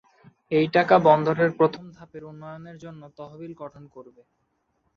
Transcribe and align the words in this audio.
এই 0.51 0.67
টাকা 0.75 0.95
বন্দরের 1.07 1.51
প্রথম 1.59 1.85
ধাপের 1.97 2.23
উন্নয়নের 2.23 2.77
জন্য 2.83 3.01
তহবিল 3.17 3.51
গঠন 3.61 3.83
করবে। 3.95 4.21